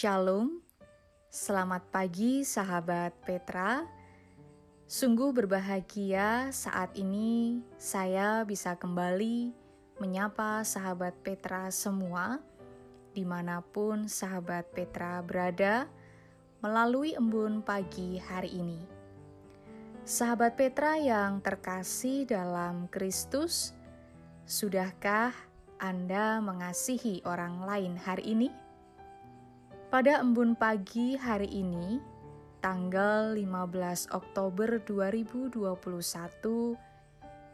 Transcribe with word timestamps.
Shalom, 0.00 0.64
selamat 1.28 1.92
pagi 1.92 2.40
sahabat 2.40 3.12
Petra. 3.20 3.84
Sungguh 4.88 5.28
berbahagia 5.28 6.48
saat 6.56 6.96
ini 6.96 7.60
saya 7.76 8.40
bisa 8.48 8.80
kembali 8.80 9.52
menyapa 10.00 10.64
sahabat 10.64 11.12
Petra 11.20 11.68
semua, 11.68 12.40
di 13.12 13.28
mana 13.28 13.60
pun 13.60 14.08
sahabat 14.08 14.72
Petra 14.72 15.20
berada, 15.20 15.84
melalui 16.64 17.12
embun 17.12 17.60
pagi 17.60 18.16
hari 18.24 18.56
ini. 18.56 18.80
Sahabat 20.08 20.56
Petra 20.56 20.96
yang 20.96 21.44
terkasih 21.44 22.24
dalam 22.24 22.88
Kristus, 22.88 23.76
sudahkah 24.48 25.36
Anda 25.76 26.40
mengasihi 26.40 27.20
orang 27.28 27.68
lain 27.68 28.00
hari 28.00 28.32
ini? 28.32 28.59
Pada 29.90 30.22
embun 30.22 30.54
pagi 30.54 31.18
hari 31.18 31.50
ini, 31.50 31.98
tanggal 32.62 33.34
15 33.34 34.14
Oktober 34.14 34.78
2021, 34.86 36.78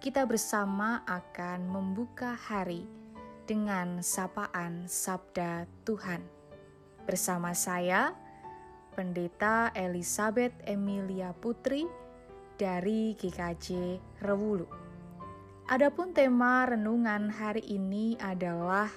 kita 0.05 0.29
bersama 0.29 1.01
akan 1.09 1.65
membuka 1.65 2.37
hari 2.37 2.85
dengan 3.49 4.05
sapaan 4.05 4.85
Sabda 4.85 5.65
Tuhan. 5.89 6.21
Bersama 7.09 7.57
saya, 7.57 8.13
Pendeta 8.93 9.73
Elizabeth 9.73 10.53
Emilia 10.69 11.33
Putri 11.33 11.89
dari 12.61 13.17
GKJ 13.17 13.97
Rewulu. 14.21 14.69
Adapun 15.73 16.13
tema 16.13 16.69
renungan 16.69 17.33
hari 17.33 17.65
ini 17.65 18.21
adalah 18.21 18.93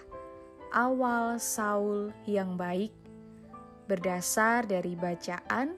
awal 0.76 1.40
Saul 1.40 2.12
yang 2.28 2.60
baik 2.60 2.99
berdasar 3.90 4.70
dari 4.70 4.94
bacaan 4.94 5.74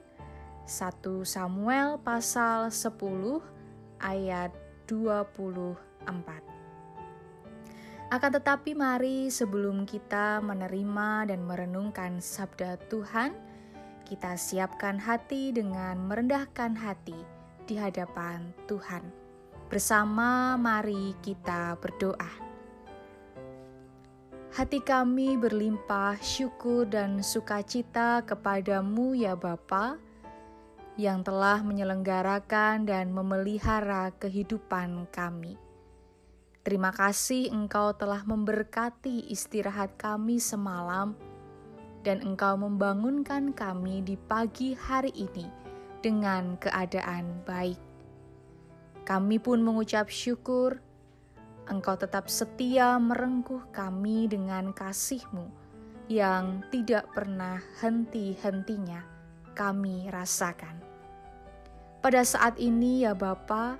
1 0.68 1.24
Samuel 1.24 1.96
pasal 2.04 2.68
10 2.68 3.40
ayat 4.04 4.52
24. 4.84 5.80
Akan 8.12 8.28
tetapi 8.28 8.76
mari 8.76 9.32
sebelum 9.32 9.88
kita 9.88 10.44
menerima 10.44 11.32
dan 11.32 11.40
merenungkan 11.48 12.20
sabda 12.20 12.76
Tuhan, 12.92 13.32
kita 14.04 14.36
siapkan 14.36 15.00
hati 15.00 15.56
dengan 15.56 15.96
merendahkan 16.04 16.76
hati 16.76 17.16
di 17.64 17.80
hadapan 17.80 18.52
Tuhan. 18.68 19.00
Bersama 19.72 20.60
mari 20.60 21.16
kita 21.24 21.80
berdoa. 21.80 22.41
Hati 24.52 24.84
kami 24.84 25.40
berlimpah 25.40 26.20
syukur 26.20 26.84
dan 26.84 27.24
sukacita 27.24 28.20
kepadamu 28.20 29.16
ya 29.16 29.32
Bapa, 29.32 29.96
yang 31.00 31.24
telah 31.24 31.64
menyelenggarakan 31.64 32.84
dan 32.84 33.16
memelihara 33.16 34.12
kehidupan 34.20 35.08
kami. 35.08 35.56
Terima 36.68 36.92
kasih 36.92 37.48
Engkau 37.48 37.96
telah 37.96 38.28
memberkati 38.28 39.32
istirahat 39.32 39.96
kami 39.96 40.36
semalam, 40.36 41.16
dan 42.04 42.20
Engkau 42.20 42.60
membangunkan 42.60 43.56
kami 43.56 44.04
di 44.04 44.20
pagi 44.20 44.76
hari 44.76 45.16
ini 45.16 45.48
dengan 46.04 46.60
keadaan 46.60 47.40
baik. 47.48 47.80
Kami 49.08 49.40
pun 49.40 49.64
mengucap 49.64 50.12
syukur 50.12 50.76
Engkau 51.70 51.94
tetap 51.94 52.26
setia 52.26 52.98
merengkuh 52.98 53.70
kami 53.70 54.26
dengan 54.26 54.74
kasih-Mu 54.74 55.46
yang 56.10 56.66
tidak 56.74 57.06
pernah 57.14 57.62
henti-hentinya 57.78 59.06
kami 59.54 60.10
rasakan. 60.10 60.82
Pada 62.02 62.26
saat 62.26 62.58
ini 62.58 63.06
ya 63.06 63.14
Bapa, 63.14 63.78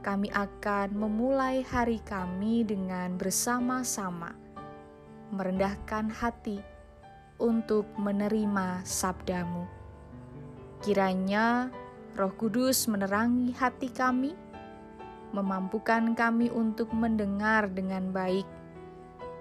kami 0.00 0.32
akan 0.32 0.96
memulai 0.96 1.60
hari 1.66 2.00
kami 2.00 2.64
dengan 2.64 3.20
bersama-sama 3.20 4.32
merendahkan 5.34 6.08
hati 6.08 6.62
untuk 7.36 7.84
menerima 8.00 8.80
sabdamu. 8.86 9.68
Kiranya 10.80 11.68
Roh 12.16 12.32
Kudus 12.38 12.88
menerangi 12.88 13.52
hati 13.52 13.92
kami, 13.92 14.32
memampukan 15.36 16.16
kami 16.16 16.48
untuk 16.48 16.88
mendengar 16.96 17.68
dengan 17.68 18.08
baik, 18.08 18.48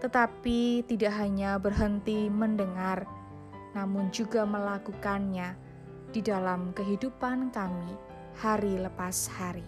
tetapi 0.03 0.83
tidak 0.83 1.15
hanya 1.15 1.55
berhenti 1.55 2.27
mendengar, 2.27 3.07
namun 3.71 4.11
juga 4.11 4.43
melakukannya 4.43 5.55
di 6.11 6.19
dalam 6.19 6.75
kehidupan 6.75 7.55
kami 7.55 7.95
hari 8.35 8.75
lepas 8.75 9.31
hari. 9.31 9.63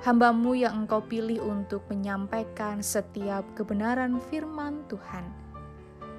Hambamu 0.00 0.56
yang 0.56 0.86
engkau 0.86 1.04
pilih 1.04 1.44
untuk 1.44 1.84
menyampaikan 1.90 2.80
setiap 2.80 3.44
kebenaran 3.52 4.16
firman 4.32 4.80
Tuhan, 4.88 5.28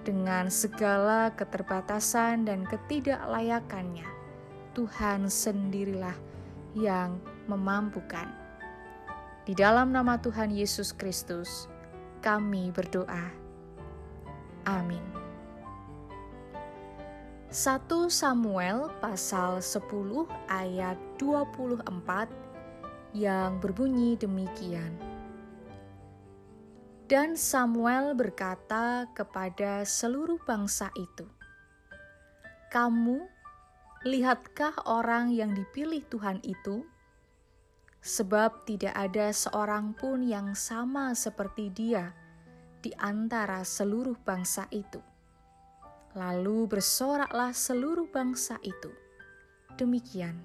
dengan 0.05 0.53
segala 0.53 1.33
keterbatasan 1.33 2.45
dan 2.45 2.67
ketidaklayakannya, 2.69 4.05
Tuhan 4.77 5.29
sendirilah 5.29 6.13
yang 6.77 7.17
memampukan. 7.49 8.40
Di 9.41 9.57
dalam 9.57 9.89
nama 9.89 10.21
Tuhan 10.21 10.53
Yesus 10.53 10.93
Kristus, 10.93 11.65
kami 12.21 12.69
berdoa. 12.69 13.33
Amin. 14.69 15.01
1 17.49 17.89
Samuel 18.13 18.93
pasal 19.01 19.57
10 19.65 20.29
ayat 20.45 20.93
24 21.17 22.29
yang 23.17 23.57
berbunyi 23.57 24.13
demikian. 24.13 24.93
Dan 27.09 27.33
Samuel 27.33 28.13
berkata 28.13 29.09
kepada 29.17 29.81
seluruh 29.89 30.37
bangsa 30.45 30.93
itu, 30.93 31.25
"Kamu 32.69 33.25
lihatkah 34.05 34.85
orang 34.85 35.33
yang 35.33 35.57
dipilih 35.57 36.05
Tuhan 36.13 36.45
itu?" 36.45 36.85
Sebab 38.01 38.65
tidak 38.65 38.97
ada 38.97 39.29
seorang 39.29 39.93
pun 39.93 40.25
yang 40.25 40.57
sama 40.57 41.13
seperti 41.13 41.69
dia 41.69 42.17
di 42.81 42.89
antara 42.97 43.61
seluruh 43.61 44.17
bangsa 44.25 44.65
itu. 44.73 44.97
Lalu 46.17 46.67
bersoraklah 46.67 47.53
seluruh 47.53 48.09
bangsa 48.09 48.57
itu. 48.65 48.91
Demikian, 49.77 50.35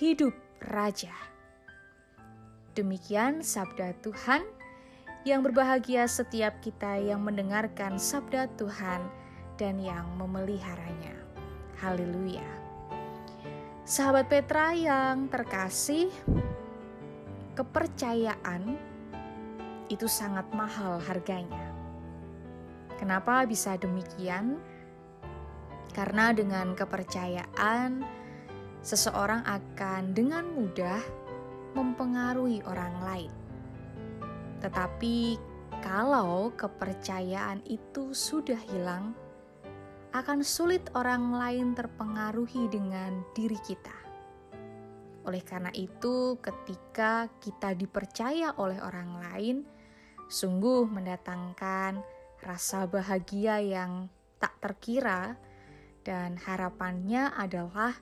hidup 0.00 0.34
raja. 0.72 1.14
Demikian 2.74 3.44
sabda 3.44 3.94
Tuhan 4.02 4.42
yang 5.22 5.46
berbahagia 5.46 6.10
setiap 6.10 6.58
kita 6.58 6.98
yang 6.98 7.22
mendengarkan 7.22 8.02
sabda 8.02 8.50
Tuhan 8.58 9.04
dan 9.54 9.78
yang 9.78 10.10
memeliharanya. 10.18 11.14
Haleluya. 11.78 12.44
Sahabat 13.84 14.32
Petra 14.32 14.72
yang 14.72 15.28
terkasih, 15.28 16.08
kepercayaan 17.54 18.74
itu 19.86 20.10
sangat 20.10 20.46
mahal 20.50 20.98
harganya. 20.98 21.70
Kenapa 22.98 23.46
bisa 23.46 23.78
demikian? 23.78 24.58
Karena 25.94 26.34
dengan 26.34 26.74
kepercayaan, 26.74 28.02
seseorang 28.82 29.46
akan 29.46 30.10
dengan 30.10 30.50
mudah 30.50 30.98
mempengaruhi 31.78 32.66
orang 32.66 32.94
lain. 33.06 33.32
Tetapi 34.58 35.38
kalau 35.78 36.50
kepercayaan 36.58 37.62
itu 37.70 38.10
sudah 38.10 38.58
hilang, 38.70 39.14
akan 40.14 40.42
sulit 40.42 40.90
orang 40.94 41.34
lain 41.34 41.74
terpengaruhi 41.74 42.70
dengan 42.70 43.22
diri 43.34 43.58
kita. 43.62 44.03
Oleh 45.24 45.40
karena 45.40 45.72
itu, 45.72 46.36
ketika 46.44 47.32
kita 47.40 47.72
dipercaya 47.72 48.52
oleh 48.60 48.76
orang 48.80 49.10
lain, 49.24 49.56
sungguh 50.28 50.84
mendatangkan 50.84 52.04
rasa 52.44 52.84
bahagia 52.84 53.60
yang 53.64 54.12
tak 54.36 54.60
terkira, 54.60 55.36
dan 56.04 56.36
harapannya 56.36 57.32
adalah 57.32 57.96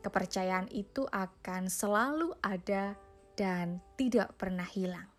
kepercayaan 0.00 0.72
itu 0.72 1.04
akan 1.12 1.68
selalu 1.68 2.32
ada 2.40 2.96
dan 3.36 3.84
tidak 4.00 4.32
pernah 4.40 4.64
hilang. 4.64 5.12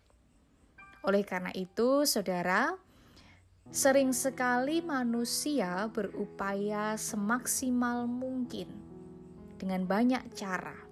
Oleh 1.06 1.22
karena 1.22 1.54
itu, 1.54 2.02
saudara, 2.02 2.74
sering 3.70 4.10
sekali 4.10 4.82
manusia 4.82 5.86
berupaya 5.88 6.98
semaksimal 6.98 8.10
mungkin 8.10 8.66
dengan 9.56 9.86
banyak 9.88 10.34
cara 10.36 10.83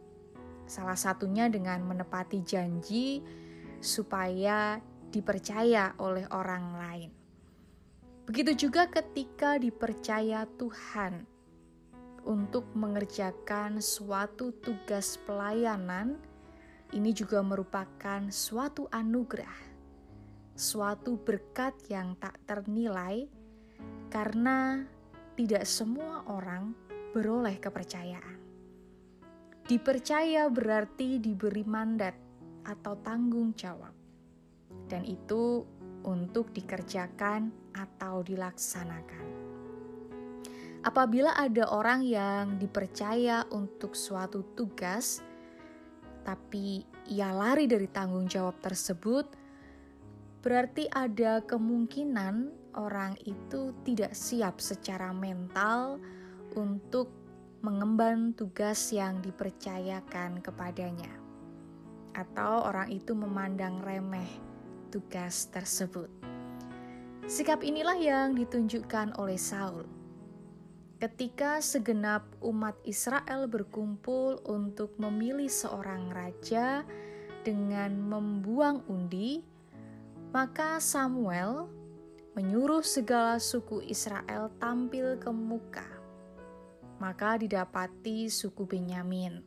Salah 0.72 0.96
satunya 0.96 1.52
dengan 1.52 1.84
menepati 1.84 2.40
janji 2.40 3.20
supaya 3.84 4.80
dipercaya 5.12 5.92
oleh 6.00 6.24
orang 6.32 6.66
lain. 6.80 7.10
Begitu 8.24 8.64
juga 8.64 8.88
ketika 8.88 9.60
dipercaya 9.60 10.48
Tuhan 10.56 11.28
untuk 12.24 12.72
mengerjakan 12.72 13.84
suatu 13.84 14.56
tugas 14.64 15.20
pelayanan, 15.28 16.16
ini 16.96 17.12
juga 17.12 17.44
merupakan 17.44 18.32
suatu 18.32 18.88
anugerah, 18.88 19.60
suatu 20.56 21.20
berkat 21.20 21.76
yang 21.92 22.16
tak 22.16 22.40
ternilai, 22.48 23.28
karena 24.08 24.88
tidak 25.36 25.68
semua 25.68 26.24
orang 26.32 26.72
beroleh 27.12 27.60
kepercayaan. 27.60 28.41
Dipercaya 29.62 30.50
berarti 30.50 31.22
diberi 31.22 31.62
mandat 31.62 32.18
atau 32.66 32.98
tanggung 32.98 33.54
jawab, 33.54 33.94
dan 34.90 35.06
itu 35.06 35.62
untuk 36.02 36.50
dikerjakan 36.50 37.54
atau 37.70 38.26
dilaksanakan. 38.26 39.26
Apabila 40.82 41.38
ada 41.38 41.70
orang 41.70 42.02
yang 42.02 42.58
dipercaya 42.58 43.46
untuk 43.54 43.94
suatu 43.94 44.42
tugas, 44.58 45.22
tapi 46.26 46.82
ia 47.06 47.30
lari 47.30 47.70
dari 47.70 47.86
tanggung 47.86 48.26
jawab 48.26 48.58
tersebut, 48.58 49.30
berarti 50.42 50.90
ada 50.90 51.38
kemungkinan 51.46 52.50
orang 52.74 53.14
itu 53.22 53.70
tidak 53.86 54.10
siap 54.18 54.58
secara 54.58 55.14
mental 55.14 56.02
untuk 56.58 57.21
mengemban 57.62 58.34
tugas 58.34 58.90
yang 58.90 59.22
dipercayakan 59.22 60.42
kepadanya, 60.42 61.14
atau 62.10 62.66
orang 62.66 62.90
itu 62.90 63.14
memandang 63.14 63.78
remeh 63.86 64.26
tugas 64.90 65.46
tersebut. 65.46 66.10
Sikap 67.30 67.62
inilah 67.62 67.94
yang 68.02 68.34
ditunjukkan 68.34 69.14
oleh 69.14 69.38
Saul. 69.38 69.86
Ketika 70.98 71.62
segenap 71.62 72.26
umat 72.42 72.74
Israel 72.82 73.46
berkumpul 73.46 74.42
untuk 74.42 74.98
memilih 74.98 75.46
seorang 75.46 76.10
raja 76.10 76.82
dengan 77.46 77.94
membuang 77.94 78.82
undi, 78.90 79.38
maka 80.34 80.82
Samuel 80.82 81.70
menyuruh 82.34 82.82
segala 82.82 83.38
suku 83.38 83.86
Israel 83.86 84.50
tampil 84.58 85.14
ke 85.22 85.30
muka. 85.30 86.01
Maka 87.02 87.34
didapati 87.34 88.30
suku 88.30 88.62
Benyamin. 88.62 89.42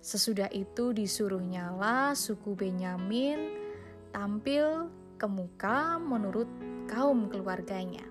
Sesudah 0.00 0.48
itu 0.48 0.96
disuruhnyalah 0.96 2.16
suku 2.16 2.56
Benyamin 2.56 3.52
tampil 4.16 4.88
ke 5.20 5.28
muka 5.28 6.00
menurut 6.00 6.48
kaum 6.88 7.28
keluarganya. 7.28 8.08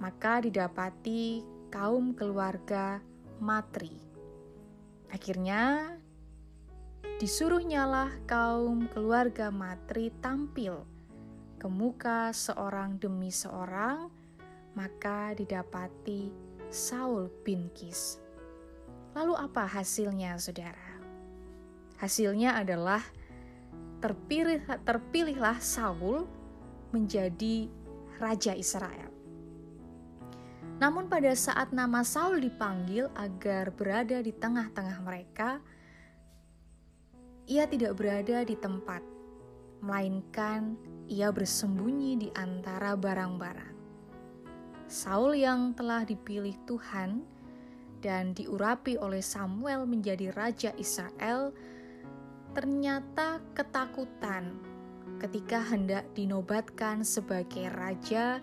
Maka 0.00 0.40
didapati 0.40 1.44
kaum 1.68 2.16
keluarga 2.16 3.04
Matri. 3.44 3.92
Akhirnya 5.12 6.00
disuruhnyalah 7.20 8.24
kaum 8.24 8.88
keluarga 8.88 9.52
Matri 9.52 10.08
tampil 10.24 10.80
ke 11.60 11.68
muka 11.68 12.32
seorang 12.32 12.96
demi 12.96 13.28
seorang, 13.28 14.08
maka 14.72 15.36
didapati 15.36 16.43
Saul 16.74 17.30
bin. 17.46 17.70
Lalu 19.14 19.34
apa 19.38 19.62
hasilnya, 19.62 20.34
saudara? 20.42 20.98
Hasilnya 22.02 22.58
adalah 22.58 22.98
terpilih 24.02 24.58
terpilihlah 24.82 25.62
Saul 25.62 26.26
menjadi 26.90 27.70
raja 28.18 28.58
Israel. 28.58 29.14
Namun 30.82 31.06
pada 31.06 31.30
saat 31.38 31.70
nama 31.70 32.02
Saul 32.02 32.42
dipanggil 32.42 33.06
agar 33.14 33.70
berada 33.70 34.18
di 34.18 34.34
tengah-tengah 34.34 34.98
mereka, 35.06 35.62
ia 37.46 37.70
tidak 37.70 37.94
berada 37.94 38.42
di 38.42 38.58
tempat, 38.58 39.00
melainkan 39.78 40.74
ia 41.06 41.30
bersembunyi 41.30 42.18
di 42.18 42.28
antara 42.34 42.98
barang-barang. 42.98 43.73
Saul 44.94 45.34
yang 45.42 45.74
telah 45.74 46.06
dipilih 46.06 46.54
Tuhan 46.70 47.26
dan 47.98 48.30
diurapi 48.30 48.94
oleh 48.94 49.26
Samuel 49.26 49.90
menjadi 49.90 50.30
raja 50.30 50.70
Israel 50.78 51.50
ternyata 52.54 53.42
ketakutan 53.58 54.54
ketika 55.18 55.58
hendak 55.66 56.06
dinobatkan 56.14 57.02
sebagai 57.02 57.74
raja 57.74 58.38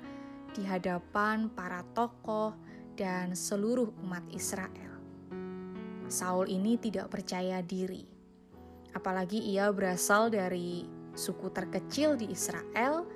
di 0.51 0.67
hadapan 0.67 1.47
para 1.47 1.87
tokoh 1.95 2.51
dan 2.99 3.31
seluruh 3.31 3.95
umat 4.03 4.27
Israel. 4.35 4.99
Saul 6.11 6.51
ini 6.51 6.75
tidak 6.75 7.15
percaya 7.15 7.63
diri, 7.63 8.03
apalagi 8.91 9.39
ia 9.39 9.71
berasal 9.71 10.27
dari 10.27 10.83
suku 11.15 11.47
terkecil 11.47 12.19
di 12.19 12.27
Israel, 12.27 13.07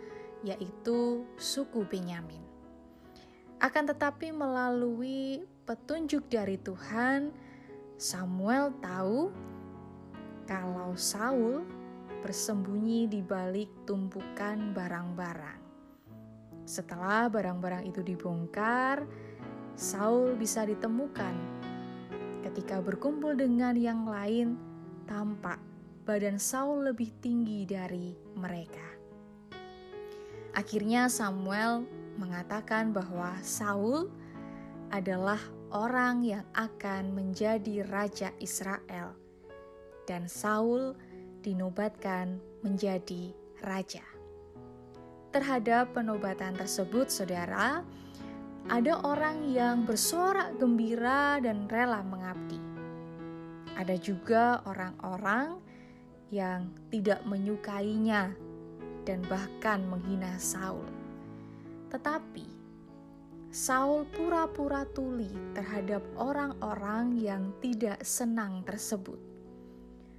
yaitu 0.48 1.28
suku 1.36 1.84
Benyamin. 1.84 2.55
Akan 3.65 3.89
tetapi, 3.89 4.29
melalui 4.29 5.41
petunjuk 5.65 6.29
dari 6.29 6.53
Tuhan, 6.62 7.33
Samuel 7.97 8.69
tahu 8.77 9.33
kalau 10.45 10.94
Saul 10.94 11.65
bersembunyi 12.21 13.09
di 13.09 13.25
balik 13.25 13.73
tumpukan 13.89 14.69
barang-barang. 14.69 15.57
Setelah 16.69 17.25
barang-barang 17.25 17.89
itu 17.89 18.06
dibongkar, 18.06 19.01
Saul 19.73 20.38
bisa 20.38 20.62
ditemukan. 20.69 21.33
Ketika 22.45 22.85
berkumpul 22.85 23.33
dengan 23.33 23.73
yang 23.73 24.06
lain, 24.06 24.62
tampak 25.09 25.57
badan 26.06 26.38
Saul 26.38 26.85
lebih 26.85 27.09
tinggi 27.17 27.65
dari 27.65 28.13
mereka. 28.38 28.85
Akhirnya 30.53 31.09
Samuel 31.09 31.94
mengatakan 32.17 32.95
bahwa 32.95 33.35
Saul 33.44 34.12
adalah 34.91 35.39
orang 35.73 36.23
yang 36.23 36.45
akan 36.56 37.12
menjadi 37.12 37.83
raja 37.88 38.31
Israel 38.39 39.15
dan 40.06 40.29
Saul 40.29 40.94
dinobatkan 41.41 42.38
menjadi 42.62 43.33
raja. 43.62 44.06
Terhadap 45.33 45.91
penobatan 45.91 46.56
tersebut, 46.56 47.12
saudara, 47.12 47.83
ada 48.71 48.94
orang 49.03 49.51
yang 49.51 49.84
bersorak 49.84 50.55
gembira 50.57 51.38
dan 51.43 51.67
rela 51.67 52.01
mengabdi. 52.01 52.57
Ada 53.75 54.00
juga 54.00 54.63
orang-orang 54.63 55.60
yang 56.31 56.72
tidak 56.89 57.19
menyukainya 57.27 58.31
dan 59.03 59.19
bahkan 59.27 59.84
menghina 59.86 60.39
Saul. 60.39 60.95
Tetapi 61.96 62.44
Saul 63.56 64.04
pura-pura 64.12 64.84
tuli 64.84 65.32
terhadap 65.56 66.04
orang-orang 66.20 67.16
yang 67.16 67.56
tidak 67.64 68.04
senang 68.04 68.68
tersebut. 68.68 69.16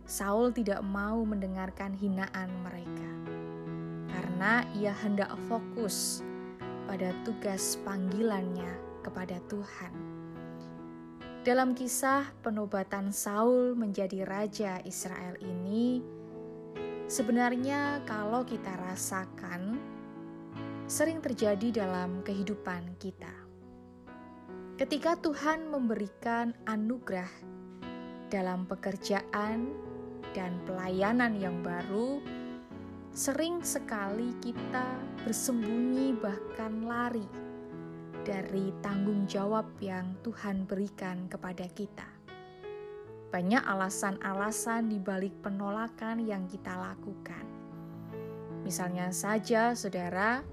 Saul 0.08 0.56
tidak 0.56 0.80
mau 0.80 1.20
mendengarkan 1.20 1.92
hinaan 1.92 2.48
mereka 2.64 3.10
karena 4.08 4.64
ia 4.72 4.96
hendak 5.04 5.36
fokus 5.52 6.24
pada 6.88 7.12
tugas 7.28 7.76
panggilannya 7.84 8.72
kepada 9.04 9.36
Tuhan. 9.44 9.92
Dalam 11.44 11.76
kisah 11.76 12.24
penobatan 12.40 13.12
Saul 13.12 13.76
menjadi 13.76 14.24
raja 14.24 14.80
Israel 14.80 15.36
ini, 15.44 16.00
sebenarnya 17.04 18.00
kalau 18.08 18.48
kita 18.48 18.72
rasakan 18.80 19.85
sering 20.86 21.18
terjadi 21.22 21.82
dalam 21.86 22.22
kehidupan 22.22 22.98
kita. 23.02 23.34
Ketika 24.78 25.18
Tuhan 25.18 25.66
memberikan 25.68 26.54
anugerah 26.66 27.30
dalam 28.30 28.66
pekerjaan, 28.66 29.70
dan 30.36 30.60
pelayanan 30.68 31.40
yang 31.40 31.64
baru, 31.64 32.20
sering 33.16 33.64
sekali 33.64 34.36
kita 34.44 34.84
bersembunyi, 35.24 36.12
bahkan 36.20 36.84
lari 36.84 37.24
dari 38.28 38.68
tanggung 38.84 39.24
jawab 39.24 39.64
yang 39.80 40.12
Tuhan 40.20 40.68
berikan 40.68 41.24
kepada 41.32 41.64
kita. 41.72 42.04
Banyak 43.32 43.64
alasan-alasan 43.64 44.92
di 44.92 45.00
balik 45.00 45.32
penolakan 45.40 46.20
yang 46.20 46.44
kita 46.44 46.76
lakukan. 46.76 47.42
Misalnya 48.60 49.08
saja, 49.14 49.72
saudara, 49.72 50.44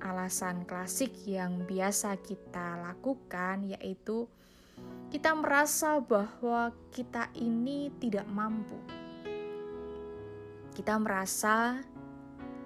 alasan 0.00 0.64
klasik 0.64 1.12
yang 1.28 1.64
biasa 1.68 2.16
kita 2.20 2.80
lakukan 2.80 3.68
yaitu 3.76 4.26
kita 5.12 5.36
merasa 5.36 6.00
bahwa 6.00 6.72
kita 6.92 7.28
ini 7.36 7.92
tidak 8.00 8.24
mampu 8.28 8.76
kita 10.74 10.96
merasa 10.96 11.84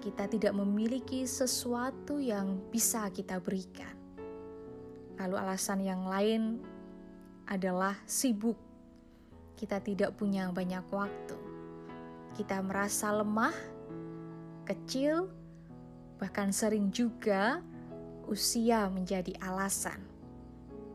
kita 0.05 0.29
tidak 0.29 0.53
memiliki 0.53 1.25
sesuatu 1.25 2.21
yang 2.21 2.61
bisa 2.69 3.09
kita 3.09 3.41
berikan. 3.41 3.89
Lalu, 5.17 5.35
alasan 5.41 5.81
yang 5.81 6.05
lain 6.05 6.61
adalah 7.49 7.97
sibuk. 8.05 8.53
Kita 9.57 9.81
tidak 9.81 10.13
punya 10.13 10.53
banyak 10.53 10.85
waktu. 10.93 11.37
Kita 12.37 12.61
merasa 12.61 13.17
lemah, 13.17 13.55
kecil, 14.69 15.25
bahkan 16.15 16.51
sering 16.55 16.89
juga 16.89 17.59
usia 18.25 18.89
menjadi 18.89 19.37
alasan, 19.43 20.01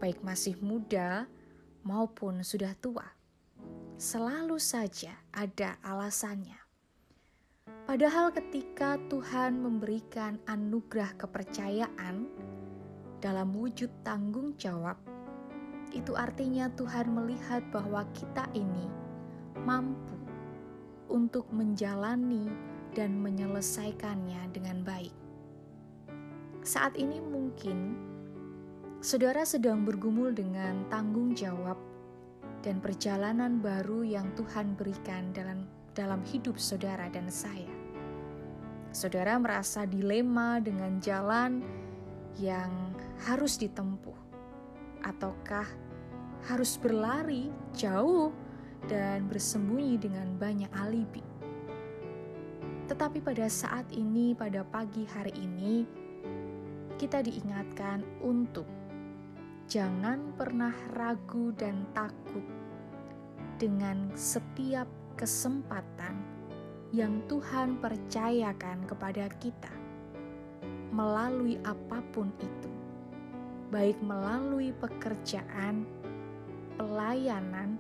baik 0.03 0.21
masih 0.25 0.59
muda 0.59 1.31
maupun 1.87 2.43
sudah 2.43 2.75
tua. 2.79 3.07
Selalu 4.01 4.57
saja 4.57 5.13
ada 5.31 5.77
alasannya. 5.85 6.57
Padahal, 7.85 8.31
ketika 8.31 8.97
Tuhan 9.11 9.61
memberikan 9.61 10.39
anugerah 10.47 11.11
kepercayaan 11.19 12.25
dalam 13.19 13.51
wujud 13.53 13.91
tanggung 14.07 14.55
jawab, 14.57 14.97
itu 15.91 16.15
artinya 16.15 16.71
Tuhan 16.79 17.11
melihat 17.11 17.67
bahwa 17.75 18.07
kita 18.15 18.47
ini 18.55 18.87
mampu 19.67 20.17
untuk 21.11 21.51
menjalani 21.51 22.47
dan 22.95 23.19
menyelesaikannya 23.23 24.51
dengan 24.51 24.83
baik. 24.83 25.15
Saat 26.61 26.99
ini, 27.01 27.23
mungkin 27.23 27.97
saudara 29.01 29.47
sedang 29.49 29.87
bergumul 29.89 30.35
dengan 30.37 30.85
tanggung 30.93 31.33
jawab 31.33 31.79
dan 32.61 32.79
perjalanan 32.85 33.65
baru 33.65 34.05
yang 34.05 34.29
Tuhan 34.37 34.77
berikan 34.77 35.33
dalam 35.33 35.65
dalam 35.97 36.21
hidup 36.29 36.61
saudara 36.61 37.09
dan 37.09 37.27
saya. 37.33 37.69
Saudara 38.91 39.39
merasa 39.39 39.87
dilema 39.87 40.59
dengan 40.59 40.99
jalan 40.99 41.63
yang 42.39 42.71
harus 43.27 43.59
ditempuh, 43.59 44.19
ataukah 45.07 45.67
harus 46.49 46.75
berlari 46.81 47.53
jauh 47.77 48.33
dan 48.89 49.29
bersembunyi 49.29 50.01
dengan 50.01 50.29
banyak 50.41 50.71
alibi. 50.73 51.40
Tetapi 52.91 53.23
pada 53.23 53.47
saat 53.47 53.87
ini, 53.95 54.35
pada 54.35 54.67
pagi 54.67 55.07
hari 55.07 55.31
ini, 55.39 55.87
kita 56.99 57.23
diingatkan 57.23 58.03
untuk 58.19 58.67
jangan 59.71 60.35
pernah 60.35 60.75
ragu 60.99 61.55
dan 61.55 61.87
takut 61.95 62.43
dengan 63.63 64.11
setiap 64.19 64.91
kesempatan 65.15 66.19
yang 66.91 67.23
Tuhan 67.31 67.79
percayakan 67.79 68.83
kepada 68.91 69.31
kita 69.39 69.71
melalui 70.91 71.63
apa 71.63 72.03
pun 72.11 72.27
itu, 72.43 72.71
baik 73.71 74.03
melalui 74.03 74.75
pekerjaan, 74.83 75.87
pelayanan, 76.75 77.79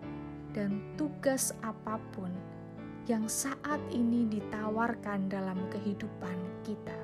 dan 0.54 0.78
tugas 0.94 1.50
apa 1.66 1.98
pun 2.14 2.30
yang 3.10 3.26
saat 3.26 3.82
ini 3.90 4.30
ditawarkan 4.30 5.26
dalam 5.26 5.58
kehidupan 5.74 6.62
kita. 6.62 6.94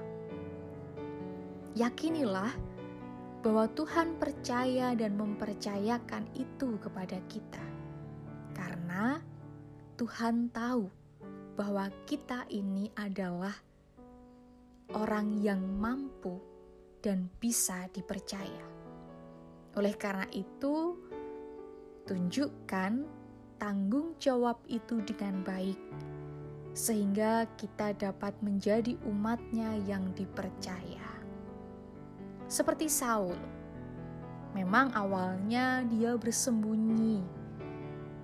Yakinilah 1.74 2.54
bahwa 3.42 3.66
Tuhan 3.74 4.14
percaya 4.14 4.94
dan 4.94 5.18
mempercayakan 5.18 6.30
itu 6.38 6.78
kepada 6.78 7.18
kita, 7.26 7.66
karena 8.54 9.18
Tuhan 9.98 10.54
tahu 10.54 10.86
bahwa 11.58 11.90
kita 12.06 12.46
ini 12.54 12.86
adalah 12.94 13.58
orang 14.94 15.42
yang 15.42 15.58
mampu 15.58 16.38
dan 17.02 17.26
bisa 17.42 17.90
dipercaya. 17.90 18.62
Oleh 19.74 19.98
karena 19.98 20.30
itu, 20.30 21.02
tunjukkan 22.06 22.92
tanggung 23.56 24.16
jawab 24.20 24.60
itu 24.68 25.00
dengan 25.04 25.40
baik, 25.44 25.80
sehingga 26.76 27.48
kita 27.56 27.96
dapat 27.96 28.36
menjadi 28.44 28.96
umatnya 29.08 29.80
yang 29.88 30.12
dipercaya. 30.12 31.08
Seperti 32.46 32.86
Saul, 32.86 33.36
memang 34.54 34.94
awalnya 34.94 35.82
dia 35.88 36.14
bersembunyi 36.14 37.24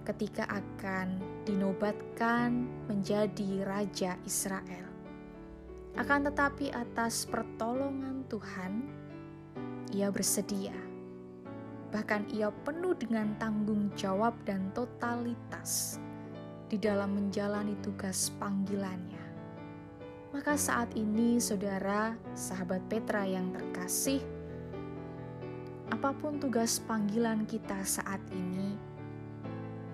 ketika 0.07 0.47
akan 0.47 1.19
dinobatkan 1.43 2.71
menjadi 2.87 3.67
raja 3.67 4.19
Israel. 4.27 4.87
Akan 5.93 6.25
tetapi, 6.25 6.73
atas 6.73 7.29
pertolongan 7.29 8.25
Tuhan, 8.33 8.73
ia 9.93 10.09
bersedia. 10.09 10.92
Bahkan, 11.93 12.33
ia 12.33 12.49
penuh 12.65 12.97
dengan 12.97 13.37
tanggung 13.37 13.93
jawab 13.95 14.33
dan 14.49 14.73
totalitas 14.73 16.01
di 16.73 16.81
dalam 16.81 17.13
menjalani 17.13 17.77
tugas 17.85 18.33
panggilannya. 18.41 19.21
Maka, 20.33 20.57
saat 20.57 20.97
ini, 20.97 21.37
saudara, 21.37 22.17
sahabat 22.33 22.81
Petra 22.89 23.29
yang 23.29 23.53
terkasih, 23.53 24.25
apa 25.93 26.17
pun 26.17 26.41
tugas 26.41 26.81
panggilan 26.89 27.45
kita 27.45 27.85
saat 27.85 28.25
ini 28.33 28.93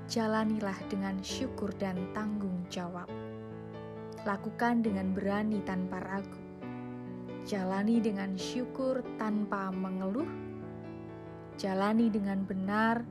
jalanilah 0.09 0.79
dengan 0.89 1.21
syukur 1.21 1.69
dan 1.77 2.01
tanggung 2.17 2.65
jawab. 2.73 3.11
Lakukan 4.25 4.81
dengan 4.81 5.13
berani 5.13 5.61
tanpa 5.69 6.01
ragu. 6.01 6.41
Jalani 7.45 8.01
dengan 8.01 8.33
syukur 8.41 9.05
tanpa 9.21 9.69
mengeluh. 9.69 10.48
Jalani 11.59 12.07
dengan 12.09 12.47
benar, 12.47 13.03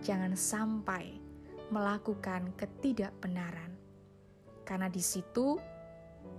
jangan 0.00 0.32
sampai 0.32 1.20
melakukan 1.68 2.56
ketidakbenaran. 2.56 3.76
Karena 4.64 4.88
di 4.88 5.04
situ 5.04 5.60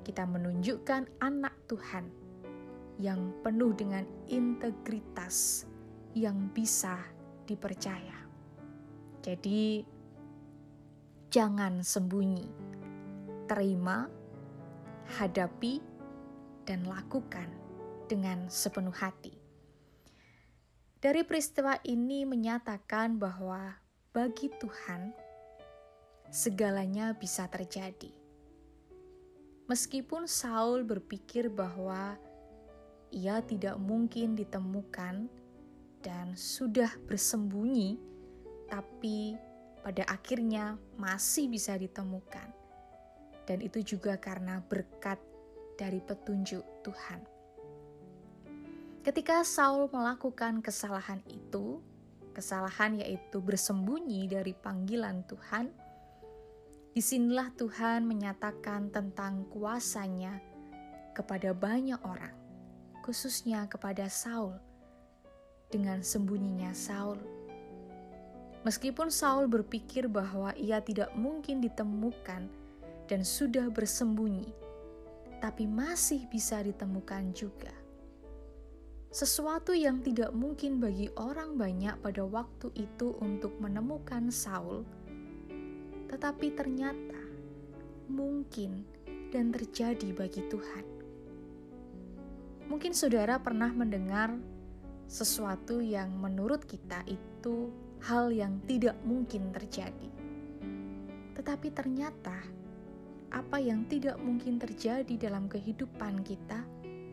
kita 0.01 0.25
menunjukkan 0.25 1.21
anak 1.21 1.53
Tuhan 1.69 2.09
yang 2.97 3.37
penuh 3.45 3.71
dengan 3.77 4.03
integritas 4.25 5.69
yang 6.17 6.49
bisa 6.49 6.97
dipercaya. 7.45 8.17
Jadi, 9.21 9.85
Jangan 11.33 11.81
sembunyi, 11.81 12.45
terima, 13.49 14.05
hadapi, 15.17 15.81
dan 16.61 16.85
lakukan 16.85 17.49
dengan 18.05 18.45
sepenuh 18.53 18.93
hati. 18.93 19.32
Dari 21.03 21.27
peristiwa 21.27 21.75
ini 21.83 22.23
menyatakan 22.23 23.19
bahwa 23.19 23.75
bagi 24.15 24.47
Tuhan 24.55 25.11
segalanya 26.31 27.11
bisa 27.11 27.43
terjadi. 27.51 28.07
Meskipun 29.67 30.31
Saul 30.31 30.87
berpikir 30.87 31.51
bahwa 31.51 32.15
ia 33.11 33.43
tidak 33.43 33.75
mungkin 33.83 34.39
ditemukan 34.39 35.27
dan 35.99 36.39
sudah 36.39 36.95
bersembunyi, 37.03 37.99
tapi 38.71 39.35
pada 39.83 40.07
akhirnya 40.07 40.79
masih 40.95 41.51
bisa 41.51 41.75
ditemukan. 41.75 42.47
Dan 43.43 43.59
itu 43.59 43.83
juga 43.83 44.15
karena 44.15 44.63
berkat 44.71 45.19
dari 45.75 45.99
petunjuk 45.99 46.63
Tuhan. 46.79 47.32
Ketika 49.03 49.43
Saul 49.43 49.91
melakukan 49.91 50.63
kesalahan 50.63 51.19
itu, 51.27 51.83
kesalahan 52.31 53.03
yaitu 53.03 53.43
bersembunyi 53.43 54.31
dari 54.31 54.55
panggilan 54.55 55.27
Tuhan, 55.27 55.67
di 56.95 57.03
sinilah 57.03 57.51
Tuhan 57.51 58.07
menyatakan 58.07 58.95
tentang 58.95 59.43
kuasanya 59.51 60.39
kepada 61.11 61.51
banyak 61.51 61.99
orang, 61.99 62.31
khususnya 63.03 63.67
kepada 63.67 64.07
Saul. 64.07 64.55
Dengan 65.67 65.99
sembunyinya 65.99 66.71
Saul, 66.71 67.19
Meskipun 68.63 69.11
Saul 69.11 69.51
berpikir 69.51 70.07
bahwa 70.07 70.55
ia 70.55 70.79
tidak 70.79 71.11
mungkin 71.19 71.59
ditemukan 71.59 72.47
dan 73.11 73.21
sudah 73.27 73.67
bersembunyi, 73.67 74.47
tapi 75.43 75.67
masih 75.67 76.23
bisa 76.31 76.63
ditemukan 76.63 77.35
juga. 77.35 77.82
Sesuatu 79.13 79.77
yang 79.77 80.01
tidak 80.01 80.33
mungkin 80.33 80.81
bagi 80.81 81.05
orang 81.21 81.53
banyak 81.53 82.01
pada 82.01 82.25
waktu 82.25 82.73
itu 82.73 83.13
untuk 83.21 83.53
menemukan 83.61 84.33
Saul, 84.33 84.81
tetapi 86.09 86.49
ternyata 86.57 87.21
mungkin 88.09 88.81
dan 89.29 89.53
terjadi 89.53 90.17
bagi 90.17 90.41
Tuhan. 90.49 90.85
Mungkin 92.65 92.97
saudara 92.97 93.37
pernah 93.37 93.69
mendengar 93.69 94.33
sesuatu 95.05 95.77
yang 95.77 96.09
menurut 96.17 96.65
kita 96.65 97.05
itu 97.05 97.69
hal 98.09 98.33
yang 98.33 98.65
tidak 98.65 98.97
mungkin 99.05 99.53
terjadi. 99.53 100.09
Tetapi 101.37 101.69
ternyata 101.69 102.41
apa 103.29 103.61
yang 103.61 103.85
tidak 103.85 104.17
mungkin 104.17 104.57
terjadi 104.57 105.13
dalam 105.21 105.45
kehidupan 105.45 106.25
kita 106.25 106.65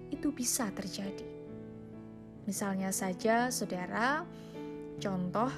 itu 0.09 0.33
bisa 0.33 0.73
terjadi. 0.73 1.30
Misalnya 2.49 2.95
saja, 2.95 3.53
saudara, 3.53 4.25
contoh 4.97 5.51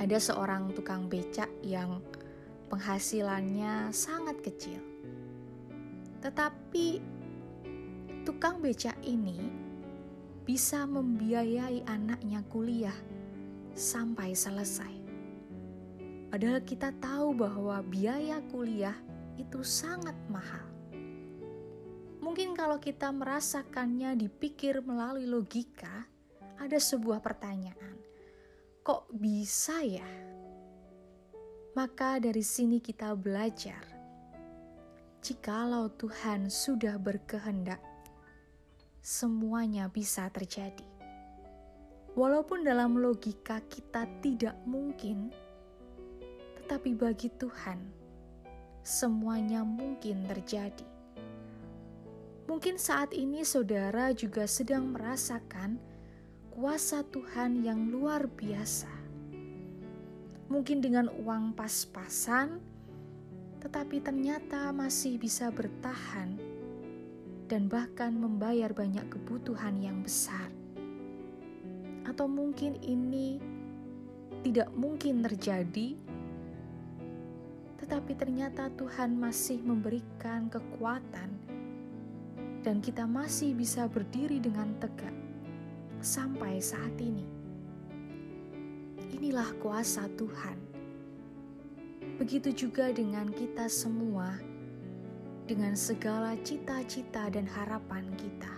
ada 0.00 0.18
seorang 0.18 0.72
tukang 0.72 1.10
becak 1.10 1.50
yang 1.60 2.00
penghasilannya 2.70 3.90
sangat 3.90 4.40
kecil, 4.40 4.80
tetapi 6.22 7.02
tukang 8.22 8.62
becak 8.62 8.96
ini 9.02 9.50
bisa 10.46 10.86
membiayai 10.88 11.84
anaknya 11.84 12.40
kuliah 12.48 12.96
sampai 13.74 14.32
selesai. 14.32 14.94
Padahal 16.30 16.62
kita 16.62 16.94
tahu 17.02 17.34
bahwa 17.34 17.82
biaya 17.82 18.38
kuliah 18.54 18.94
itu 19.34 19.66
sangat 19.66 20.14
mahal. 20.30 20.79
Mungkin 22.30 22.54
kalau 22.54 22.78
kita 22.78 23.10
merasakannya 23.10 24.14
dipikir 24.14 24.86
melalui 24.86 25.26
logika, 25.26 26.06
ada 26.62 26.78
sebuah 26.78 27.18
pertanyaan. 27.18 27.98
Kok 28.86 29.10
bisa 29.18 29.82
ya? 29.82 30.06
Maka 31.74 32.22
dari 32.22 32.46
sini 32.46 32.78
kita 32.78 33.18
belajar. 33.18 33.82
Jikalau 35.18 35.90
Tuhan 35.98 36.46
sudah 36.46 37.02
berkehendak, 37.02 37.82
semuanya 39.02 39.90
bisa 39.90 40.30
terjadi. 40.30 40.86
Walaupun 42.14 42.62
dalam 42.62 42.94
logika 42.94 43.58
kita 43.66 44.06
tidak 44.22 44.54
mungkin, 44.70 45.34
tetapi 46.62 46.94
bagi 46.94 47.26
Tuhan, 47.34 47.90
semuanya 48.86 49.66
mungkin 49.66 50.30
terjadi. 50.30 50.89
Mungkin 52.50 52.82
saat 52.82 53.14
ini 53.14 53.46
saudara 53.46 54.10
juga 54.10 54.42
sedang 54.42 54.90
merasakan 54.90 55.78
kuasa 56.50 57.06
Tuhan 57.06 57.62
yang 57.62 57.94
luar 57.94 58.26
biasa. 58.26 58.90
Mungkin 60.50 60.82
dengan 60.82 61.06
uang 61.14 61.54
pas-pasan, 61.54 62.58
tetapi 63.62 64.02
ternyata 64.02 64.74
masih 64.74 65.14
bisa 65.14 65.46
bertahan 65.54 66.34
dan 67.46 67.70
bahkan 67.70 68.10
membayar 68.18 68.74
banyak 68.74 69.06
kebutuhan 69.06 69.78
yang 69.78 70.02
besar. 70.02 70.50
Atau 72.02 72.26
mungkin 72.26 72.82
ini 72.82 73.38
tidak 74.42 74.74
mungkin 74.74 75.22
terjadi 75.22 75.94
tetapi 77.90 78.12
ternyata 78.12 78.70
Tuhan 78.76 79.18
masih 79.18 79.64
memberikan 79.66 80.46
kekuatan, 80.52 81.39
dan 82.60 82.84
kita 82.84 83.08
masih 83.08 83.56
bisa 83.56 83.88
berdiri 83.88 84.36
dengan 84.36 84.76
tegak 84.76 85.12
sampai 86.04 86.60
saat 86.60 86.92
ini. 87.00 87.24
Inilah 89.16 89.52
kuasa 89.60 90.08
Tuhan. 90.16 90.58
Begitu 92.20 92.52
juga 92.68 92.92
dengan 92.92 93.32
kita 93.32 93.64
semua, 93.68 94.36
dengan 95.48 95.72
segala 95.72 96.36
cita-cita 96.44 97.32
dan 97.32 97.48
harapan 97.48 98.04
kita. 98.16 98.54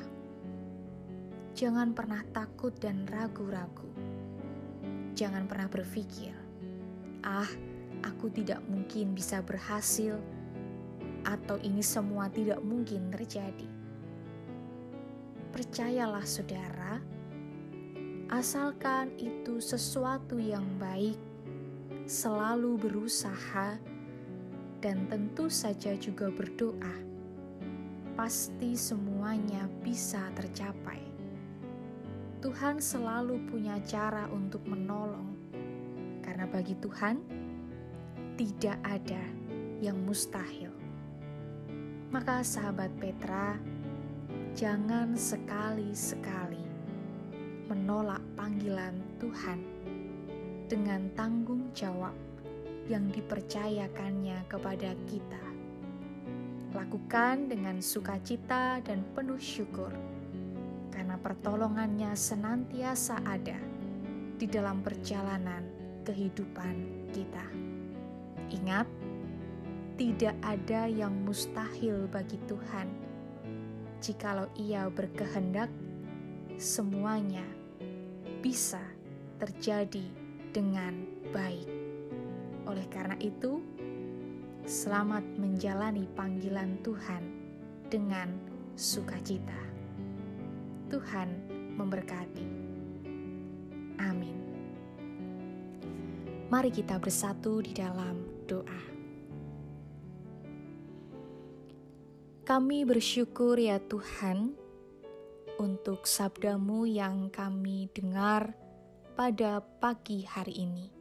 Jangan 1.55 1.95
pernah 1.95 2.27
takut 2.35 2.75
dan 2.83 3.07
ragu-ragu. 3.07 3.87
Jangan 5.15 5.47
pernah 5.47 5.71
berpikir, 5.71 6.35
"Ah, 7.23 7.47
aku 8.03 8.35
tidak 8.35 8.59
mungkin 8.67 9.15
bisa 9.15 9.39
berhasil, 9.47 10.19
atau 11.23 11.57
ini 11.63 11.81
semua 11.81 12.27
tidak 12.29 12.59
mungkin 12.61 13.09
terjadi. 13.15 13.72
Percayalah, 15.53 16.25
saudara, 16.25 16.97
asalkan 18.33 19.13
itu 19.21 19.61
sesuatu 19.61 20.41
yang 20.41 20.65
baik, 20.81 21.21
selalu 22.09 22.81
berusaha, 22.81 23.77
dan 24.81 25.05
tentu 25.13 25.53
saja 25.53 25.93
juga 26.01 26.33
berdoa, 26.33 26.97
pasti 28.17 28.73
semuanya 28.73 29.69
bisa 29.85 30.25
tercapai. 30.33 31.05
Tuhan 32.41 32.81
selalu 32.81 33.45
punya 33.53 33.77
cara 33.85 34.33
untuk 34.33 34.65
menolong, 34.65 35.37
karena 36.25 36.49
bagi 36.49 36.81
Tuhan 36.81 37.21
tidak 38.41 38.81
ada 38.89 39.21
yang 39.85 40.01
mustahil. 40.01 40.73
Maka, 42.09 42.41
sahabat 42.41 42.89
Petra, 42.97 43.61
jangan 44.53 45.17
sekali-sekali 45.17 46.61
menolak 47.73 48.21
panggilan 48.37 48.93
Tuhan 49.17 49.61
dengan 50.69 51.09
tanggung 51.17 51.73
jawab 51.73 52.13
yang 52.85 53.09
dipercayakannya 53.09 54.45
kepada 54.53 54.93
kita. 55.09 55.45
Lakukan 56.73 57.49
dengan 57.49 57.81
sukacita 57.81 58.81
dan 58.85 59.05
penuh 59.17 59.41
syukur, 59.41 59.93
karena 60.93 61.17
pertolongannya 61.17 62.13
senantiasa 62.13 63.25
ada 63.25 63.57
di 64.37 64.45
dalam 64.49 64.85
perjalanan 64.85 65.65
kehidupan 66.05 67.09
kita. 67.13 67.47
Ingat, 68.53 68.89
tidak 69.97 70.37
ada 70.45 70.89
yang 70.89 71.13
mustahil 71.25 72.05
bagi 72.09 72.37
Tuhan. 72.49 73.02
Jikalau 74.03 74.51
Ia 74.59 74.91
berkehendak, 74.91 75.71
semuanya 76.59 77.47
bisa 78.43 78.83
terjadi 79.39 80.03
dengan 80.51 81.07
baik. 81.31 81.71
Oleh 82.67 82.83
karena 82.91 83.15
itu, 83.23 83.63
selamat 84.67 85.23
menjalani 85.39 86.11
panggilan 86.19 86.83
Tuhan 86.83 87.23
dengan 87.87 88.35
sukacita. 88.75 89.63
Tuhan 90.91 91.31
memberkati. 91.79 92.47
Amin. 94.03 94.37
Mari 96.51 96.75
kita 96.75 96.99
bersatu 96.99 97.63
di 97.63 97.71
dalam 97.71 98.19
doa. 98.51 98.92
Kami 102.53 102.85
bersyukur 102.85 103.57
ya 103.57 103.81
Tuhan 103.81 104.53
untuk 105.57 106.05
sabdamu 106.05 106.85
yang 106.85 107.33
kami 107.33 107.89
dengar 107.97 108.53
pada 109.17 109.65
pagi 109.81 110.29
hari 110.29 110.69
ini. 110.69 110.93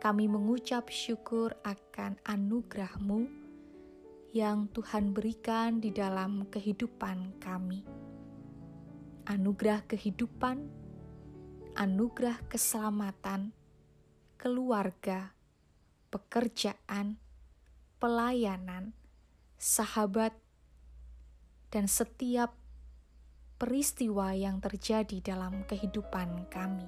Kami 0.00 0.24
mengucap 0.24 0.88
syukur 0.88 1.52
akan 1.60 2.16
anugerahmu 2.24 3.28
yang 4.32 4.64
Tuhan 4.72 5.12
berikan 5.12 5.84
di 5.84 5.92
dalam 5.92 6.48
kehidupan 6.48 7.36
kami. 7.36 7.84
Anugerah 9.28 9.84
kehidupan, 9.84 10.56
anugerah 11.76 12.40
keselamatan, 12.48 13.52
keluarga, 14.40 15.36
pekerjaan, 16.08 17.20
pelayanan, 18.00 19.03
sahabat, 19.64 20.36
dan 21.72 21.88
setiap 21.88 22.52
peristiwa 23.56 24.36
yang 24.36 24.60
terjadi 24.60 25.24
dalam 25.24 25.64
kehidupan 25.64 26.52
kami. 26.52 26.84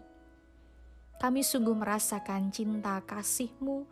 Kami 1.16 1.40
sungguh 1.40 1.72
merasakan 1.72 2.52
cinta 2.52 3.00
kasih-Mu 3.00 3.88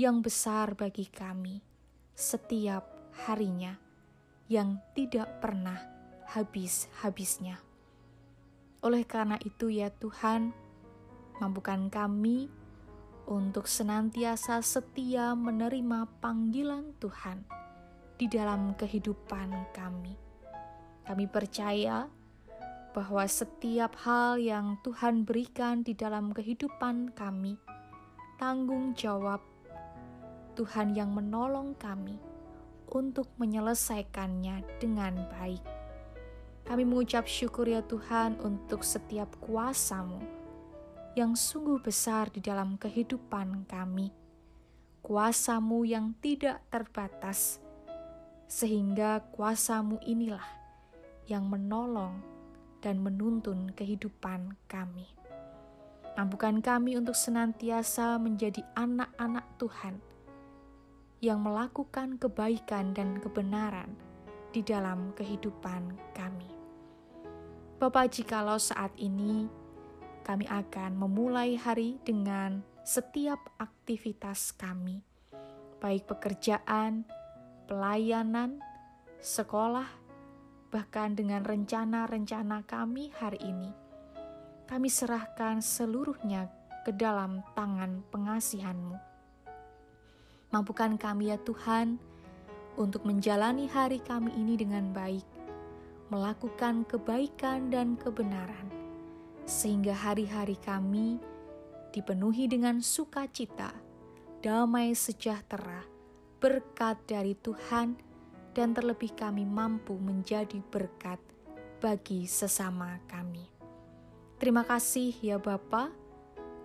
yang 0.00 0.24
besar 0.24 0.72
bagi 0.72 1.04
kami 1.12 1.60
setiap 2.16 2.88
harinya 3.28 3.76
yang 4.48 4.80
tidak 4.96 5.28
pernah 5.44 5.76
habis-habisnya. 6.32 7.60
Oleh 8.80 9.04
karena 9.04 9.36
itu 9.44 9.68
ya 9.68 9.92
Tuhan, 9.92 10.56
mampukan 11.36 11.92
kami 11.92 12.48
untuk 13.28 13.68
senantiasa 13.68 14.64
setia 14.64 15.36
menerima 15.36 16.08
panggilan 16.24 16.96
Tuhan 16.96 17.65
di 18.16 18.26
dalam 18.28 18.72
kehidupan 18.76 19.72
kami. 19.76 20.16
Kami 21.06 21.24
percaya 21.28 22.08
bahwa 22.96 23.24
setiap 23.28 23.92
hal 24.02 24.40
yang 24.40 24.80
Tuhan 24.80 25.28
berikan 25.28 25.84
di 25.84 25.92
dalam 25.92 26.32
kehidupan 26.32 27.12
kami, 27.12 27.60
tanggung 28.40 28.96
jawab 28.96 29.44
Tuhan 30.56 30.96
yang 30.96 31.12
menolong 31.12 31.76
kami 31.76 32.16
untuk 32.88 33.28
menyelesaikannya 33.36 34.80
dengan 34.80 35.28
baik. 35.36 35.60
Kami 36.64 36.82
mengucap 36.82 37.28
syukur 37.28 37.68
ya 37.68 37.84
Tuhan 37.84 38.40
untuk 38.40 38.82
setiap 38.82 39.28
kuasamu 39.44 40.18
yang 41.14 41.36
sungguh 41.36 41.78
besar 41.80 42.32
di 42.32 42.40
dalam 42.40 42.80
kehidupan 42.80 43.68
kami. 43.68 44.10
kuasamu 45.06 45.86
yang 45.86 46.18
tidak 46.18 46.58
terbatas, 46.66 47.62
sehingga 48.46 49.26
kuasamu 49.34 49.98
inilah 50.06 50.46
yang 51.26 51.50
menolong 51.50 52.22
dan 52.78 53.02
menuntun 53.02 53.74
kehidupan 53.74 54.54
kami. 54.70 55.10
Mampukan 56.16 56.62
kami 56.64 56.96
untuk 56.96 57.18
senantiasa 57.18 58.16
menjadi 58.16 58.64
anak-anak 58.78 59.44
Tuhan 59.60 59.94
yang 61.20 61.42
melakukan 61.42 62.16
kebaikan 62.16 62.94
dan 62.96 63.20
kebenaran 63.20 63.92
di 64.54 64.64
dalam 64.64 65.12
kehidupan 65.12 65.92
kami. 66.16 66.48
Bapak, 67.76 68.16
jikalau 68.16 68.56
saat 68.56 68.94
ini 68.96 69.50
kami 70.24 70.48
akan 70.48 70.96
memulai 70.96 71.60
hari 71.60 72.00
dengan 72.00 72.64
setiap 72.80 73.52
aktivitas 73.60 74.56
kami, 74.56 75.04
baik 75.82 76.08
pekerjaan, 76.08 77.04
pelayanan, 77.66 78.62
sekolah, 79.18 79.90
bahkan 80.70 81.18
dengan 81.18 81.42
rencana-rencana 81.42 82.62
kami 82.62 83.10
hari 83.18 83.42
ini. 83.42 83.70
Kami 84.66 84.86
serahkan 84.90 85.62
seluruhnya 85.62 86.50
ke 86.86 86.94
dalam 86.94 87.42
tangan 87.58 88.02
pengasihan-Mu. 88.14 88.98
Mampukan 90.54 90.94
kami 90.94 91.34
ya 91.34 91.38
Tuhan 91.42 91.98
untuk 92.78 93.02
menjalani 93.02 93.66
hari 93.66 93.98
kami 93.98 94.30
ini 94.38 94.54
dengan 94.54 94.94
baik, 94.94 95.26
melakukan 96.10 96.86
kebaikan 96.86 97.66
dan 97.70 97.98
kebenaran, 97.98 98.70
sehingga 99.42 99.90
hari-hari 99.90 100.54
kami 100.62 101.18
dipenuhi 101.90 102.46
dengan 102.46 102.78
sukacita, 102.78 103.74
damai 104.38 104.94
sejahtera, 104.94 105.95
berkat 106.40 107.00
dari 107.08 107.36
Tuhan, 107.38 107.96
dan 108.56 108.72
terlebih 108.72 109.12
kami 109.12 109.44
mampu 109.44 109.96
menjadi 110.00 110.60
berkat 110.72 111.20
bagi 111.80 112.24
sesama 112.24 112.96
kami. 113.04 113.44
Terima 114.40 114.64
kasih 114.64 115.12
ya 115.20 115.36
Bapa. 115.36 115.92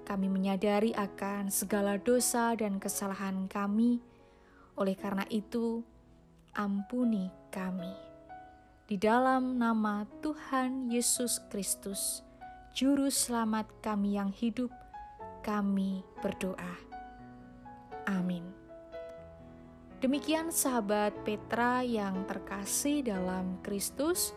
Kami 0.07 0.27
menyadari 0.27 0.91
akan 0.91 1.47
segala 1.47 1.95
dosa 1.95 2.51
dan 2.55 2.79
kesalahan 2.84 3.47
kami. 3.47 4.03
Oleh 4.75 4.95
karena 4.95 5.23
itu, 5.31 5.84
ampuni 6.51 7.31
kami. 7.47 7.91
Di 8.91 8.99
dalam 8.99 9.55
nama 9.55 10.03
Tuhan 10.19 10.91
Yesus 10.91 11.39
Kristus, 11.47 12.27
Juru 12.75 13.07
Selamat 13.07 13.71
kami 13.79 14.19
yang 14.19 14.36
hidup, 14.36 14.71
kami 15.47 16.03
berdoa. 16.19 16.75
Amin. 18.03 18.50
Demikian 20.01 20.49
sahabat 20.49 21.13
Petra 21.21 21.85
yang 21.85 22.25
terkasih 22.25 23.05
dalam 23.05 23.61
Kristus, 23.61 24.33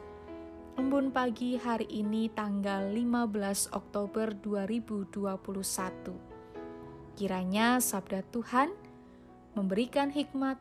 embun 0.76 1.08
pagi 1.08 1.56
hari 1.56 1.88
ini 1.88 2.28
tanggal 2.28 2.92
15 2.92 3.72
Oktober 3.72 4.36
2021. 4.44 7.16
Kiranya 7.16 7.80
sabda 7.80 8.20
Tuhan 8.28 8.76
memberikan 9.56 10.12
hikmat, 10.12 10.60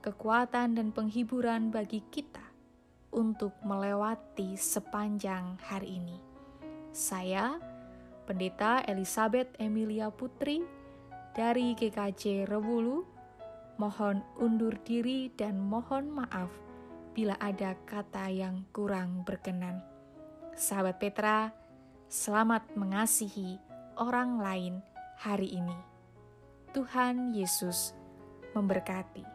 kekuatan 0.00 0.80
dan 0.80 0.96
penghiburan 0.96 1.68
bagi 1.68 2.00
kita 2.08 2.48
untuk 3.12 3.52
melewati 3.60 4.56
sepanjang 4.56 5.60
hari 5.60 6.00
ini. 6.00 6.16
Saya, 6.88 7.60
Pendeta 8.24 8.80
Elizabeth 8.88 9.52
Emilia 9.60 10.08
Putri 10.08 10.64
dari 11.36 11.76
GKJ 11.76 12.48
Rewulu, 12.48 13.11
mohon 13.80 14.20
undur 14.36 14.76
diri 14.84 15.32
dan 15.36 15.56
mohon 15.56 16.12
maaf 16.12 16.50
bila 17.12 17.36
ada 17.40 17.76
kata 17.84 18.28
yang 18.32 18.64
kurang 18.72 19.24
berkenan. 19.24 19.80
Sahabat 20.56 21.00
Petra, 21.00 21.52
selamat 22.08 22.76
mengasihi 22.76 23.56
orang 23.96 24.40
lain 24.40 24.74
hari 25.20 25.56
ini. 25.56 25.76
Tuhan 26.72 27.36
Yesus 27.36 27.92
memberkati. 28.56 29.31